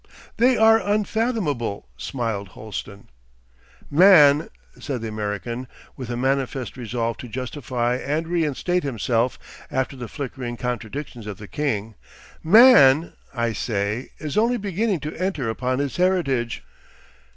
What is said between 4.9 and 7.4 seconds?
the American, with a manifest resolve to